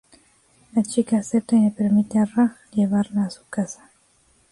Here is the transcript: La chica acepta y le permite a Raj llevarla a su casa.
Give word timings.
La 0.75 0.81
chica 0.81 1.19
acepta 1.19 1.55
y 1.55 1.63
le 1.65 1.69
permite 1.69 2.17
a 2.17 2.25
Raj 2.25 2.53
llevarla 2.71 3.25
a 3.25 3.29
su 3.29 3.43
casa. 3.51 3.91